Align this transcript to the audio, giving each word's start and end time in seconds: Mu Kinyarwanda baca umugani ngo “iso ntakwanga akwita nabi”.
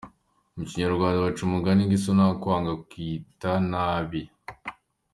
Mu 0.55 0.63
Kinyarwanda 0.69 1.23
baca 1.25 1.41
umugani 1.47 1.81
ngo 1.83 1.93
“iso 1.97 2.11
ntakwanga 2.17 2.69
akwita 2.75 3.51
nabi”. 3.71 4.21